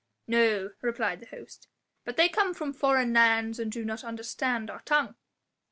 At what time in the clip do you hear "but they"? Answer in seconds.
2.05-2.27